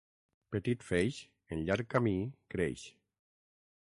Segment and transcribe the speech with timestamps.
[0.53, 1.19] Petit feix
[1.57, 2.15] en llarg camí
[2.55, 2.89] creix.